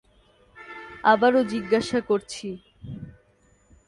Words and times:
আবারো 1.03 1.39
জিজ্ঞাসা 1.43 1.99
করছি। 2.01 2.47